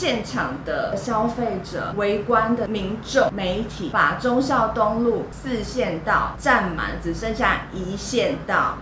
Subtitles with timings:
[0.00, 8.78] 现场的消费者、围观的民众、媒体，把忠孝东路四线道占满，只剩下一线道。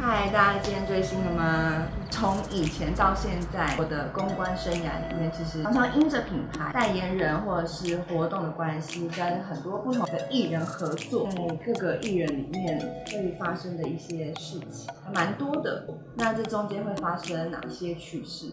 [0.00, 1.82] 嗨，大家今天追星了吗？
[2.18, 12.76] 从以前到现在，我的公关生涯里面，其实常常因着品牌代言人或者是活动的关系，跟很多不同的艺人合作，在各个艺人里面
[13.06, 15.86] 会发生的一些事情，还蛮多的。
[16.16, 18.46] 那这中间会发生哪些趣事？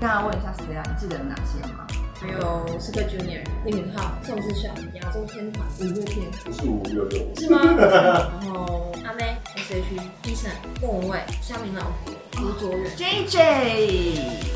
[0.00, 1.86] 那问一下 Stella，你记得有哪些吗？
[2.20, 7.60] 还有 Super Junior、李敏镐、宋智孝、亚洲天团、五月天，是五六六，是吗？
[7.78, 9.36] 然后阿妹、
[9.68, 10.48] Eason、
[10.80, 13.36] 莫文蔚、夏明老婆、吴卓远、JJ，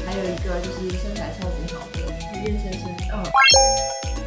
[0.06, 2.00] 还有一个就是身材超级好的
[2.32, 2.88] 李燕先生。
[3.12, 3.22] 嗯，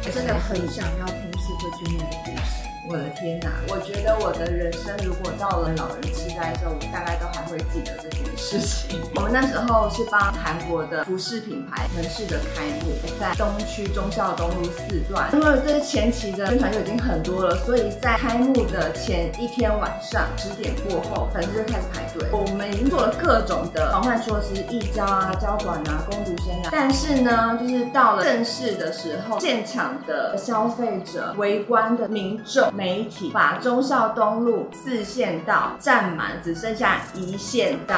[0.04, 2.66] 我真的很想要听 Super Junior 的故事。
[2.88, 3.50] 我的天哪！
[3.68, 9.00] 我觉得我的人生如果到了老人痴呆的时候，我大概都还会记得这件事情。
[9.16, 15.28] 我们那时候是帮韩国的服饰品牌门市的开幕，在东区忠孝东路四段。
[15.32, 22.28] 因为这前期的宣传就已经很多了，所以在开幕的前一天晚上十点过后，粉丝就开始排队。
[22.30, 26.68] 我们已经做了各种的防范措施，溢胶啊、胶管啊、攻读生啊。
[26.70, 32.72] 但是呢，就是到了正式的时候，现场的消费者、围观的民众。
[32.74, 37.96] 媒体把忠孝东路四线道占满，只剩下一线道。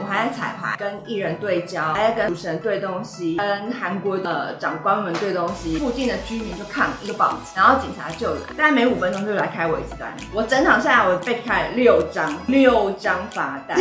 [0.00, 5.76] 我还在彩排，跟艺人对焦，还在跟主持人对东西，跟韩国的长官们对东西。
[5.76, 10.14] 附近的居民就抗议，就报警，然后警察就来，大概每五分钟就来开我一次单。
[10.32, 13.76] 我整场下来，我被开了六张，六张罚单。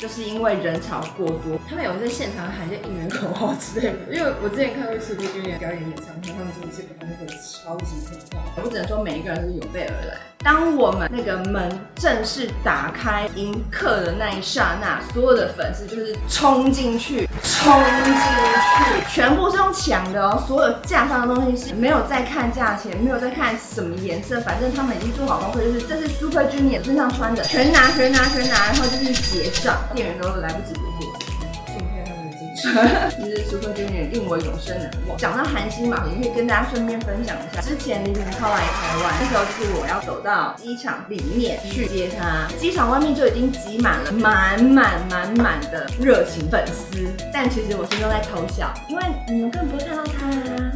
[0.00, 3.98] 就是因为人潮过多，他们有在现场喊一些应援口号之类的。
[4.10, 8.62] 因为我之前看过 Super Junior 表演演唱会，他们真的是把那个超级可怕。
[8.62, 10.16] 我只能说每一个人都是有备而来。
[10.42, 19.29] 当我们那个门正式打开迎客的那一刹那，所有的粉丝就是冲进去，冲进去，全
[19.90, 20.40] 讲的哦。
[20.46, 31.29] 所有架上的东西是没有在看价钱，没有在看什么颜色，反正他们已经做好功课，就是这是 Super Junior 身上穿的，全拿全拿全拿，然后就是结账，店员都来不及回复。
[32.60, 35.16] 其实 Super Junior 令我永生难忘。
[35.16, 37.60] 讲到韩星嘛，也可以跟大家顺便分享一下。
[37.60, 46.98] 之前李敏镐来台湾，那时候就是我要走到机场里面去接他，机场外面就已经挤满了满满满满的热情粉丝。
[47.32, 50.69] 但其实我心中在偷笑，因为你们根本不会看到他啊，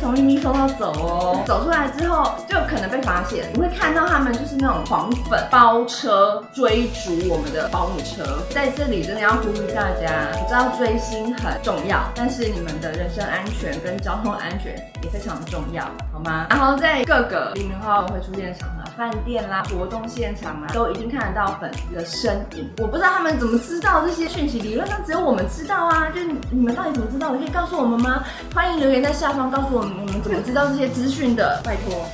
[0.00, 1.42] 从秘密通道走哦。
[1.46, 8.24] 走出来之后，就可能被发现，你会看到他们就是那种黄粉包车追逐我们的保姆车。
[8.50, 16.46] 在这里真的要呼吁大家，我知道追星很重要，但是你们的人身安全跟交通安全也非常重要，好吗？
[16.50, 22.70] 然后在各个李明后会出现什么，饭店啦、活动现场啊，都一定看得到粉丝的身影。
[22.76, 27.38] 我不知道他们怎么知道这些讯息，理论上只有我们知道啊，就是你们到底怎么知道的？
[27.38, 28.22] 可以告诉我们吗？
[28.54, 31.62] 欢迎留言在下方告诉我们，我们怎么知道这些资讯的？
[31.64, 32.04] 拜托，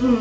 [0.00, 0.18] 嗯，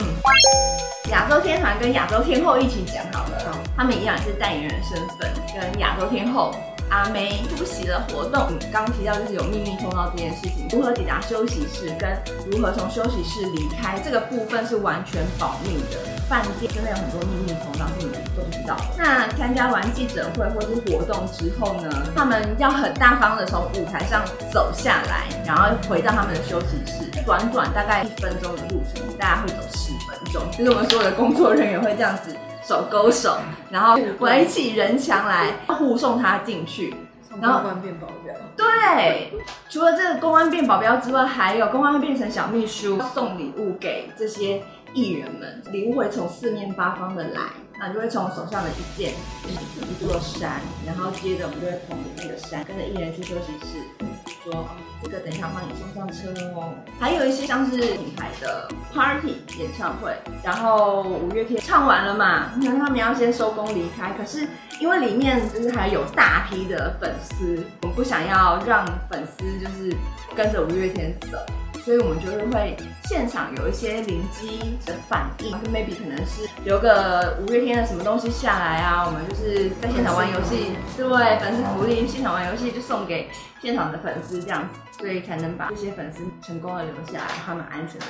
[1.11, 6.53] 亚洲天团跟亚洲天后一起讲好了，他们一样是代言人身份，跟亚洲天后
[6.89, 8.49] 阿梅出席的活动。
[8.71, 12.17] 刚提到就是有秘密通道这件事情，如何抵达休息室，跟
[12.51, 16.18] 如何从休息室离开，这个部分是完全保密的。
[16.29, 18.83] 饭店真的有很多秘密通道是你们都不知道的。
[18.97, 33.39] 那参加完记者会或是活动之后呢，他们要很大方的从舞台上走下来，然后回到他们的休息室，短短大概一分钟的路程，大家会走十分钟，就是我们所有的工作人员会这样子手勾手，
[33.71, 36.93] 然后围起人墙来护送他进去。
[37.39, 38.33] 然后公安变保镖。
[38.57, 39.31] 对，
[39.69, 44.61] 除了这个公安变保镖之外，还有公安会变成小秘书，送礼物给这些
[44.93, 47.41] 艺人们，礼物会从四面八方的来，
[47.79, 49.13] 那就会从手上的一件
[49.47, 53.83] 一座山，然后接着我们就会捧着那个山，跟着艺人去休息室，
[54.43, 54.67] 说
[55.03, 56.73] 这个等一下帮你送上车哦。
[56.99, 64.47] 还有一些像是品牌的 party 演唱会，然后五月天唱完了嘛，那他们要先收工离开，可是
[64.79, 69.95] 因为里面就是还有大批的粉丝，我不想要让粉丝就是
[70.35, 71.37] 跟着五月天走，
[71.83, 75.51] 所以我们就是会现场有一些灵机的反应。
[75.51, 83.29] 就，maybe 可能是留个五月天的什么东西下来啊，我们就是在现场玩游戏，对，粉丝福利，现场玩游戏就送给
[83.61, 88.05] 现场的粉丝这样子，所以才能把这些粉丝成功的留下来，他们安全的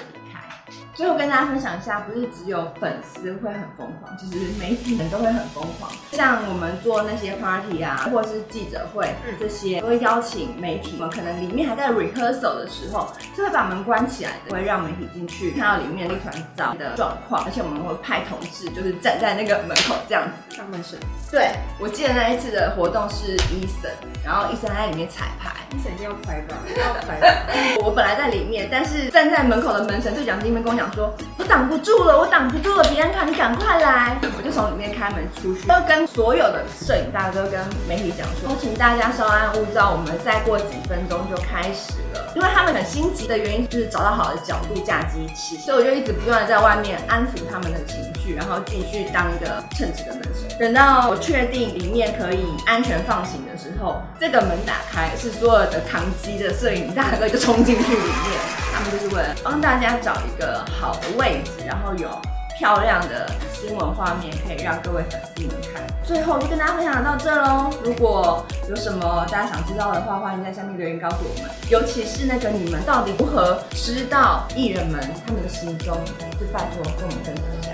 [1.00, 1.06] 离开。
[1.06, 5.90] 最后跟大家分享一下，不是只有粉丝会很疯狂，其实媒体人都会很疯狂。
[6.12, 10.96] 像我们做那些 party 啊，或者是记者会这些，都会邀请媒体。
[11.00, 17.44] 我们可能里面还在 rehearsal 的时候，就会把门关起来的，会让媒体进去看到里面一团糟的状况。
[17.46, 21.00] 而且我们会派同事，就是站在那个门口这样子上半身。
[21.32, 25.56] 对，我记得那一次的活动是 Eason，，然后医生在里面彩排。
[25.72, 26.58] 医生一定要拍吧？
[26.76, 27.78] 要拍。
[27.86, 34.18] 我本来在里面，但是站在门口的门神就讲，那边跟我讲说，我挡不住了，我挡不住了，比安卡，你赶快来！
[34.38, 42.34] 我就从里面开门出去，要跟所有的摄影大哥跟媒体讲说，我请大家稍安勿躁，我们再过几分钟就开始了。
[42.36, 50.58] 因为他们很心急的原因就是找到好的角度架机器，所以我就一直不断的在外面安抚他们的情绪，然后继续当一个称职的门神。
[50.60, 58.40] 等到我确定里面可以安全放行的时候，这个门打开，是所有的扛机的摄影大哥就冲进去里面，
[58.74, 62.10] 他们就是为了帮大家找一个好的位置，然后有
[62.58, 65.84] 漂亮的新闻画面可以让各位粉丝们看。
[66.04, 71.52] 最后就跟大家分享到这喽，如果有什么大家想知道的话，欢迎在下面留言告诉我们。
[71.70, 75.98] 尤其是那个你们到底如何知道艺人们他们的行踪，
[76.40, 77.72] 就拜托跟我们分享一下。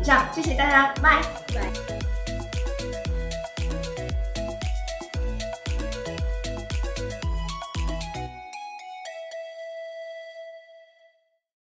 [0.00, 1.20] 以上，谢谢大家，拜
[1.54, 2.09] 拜。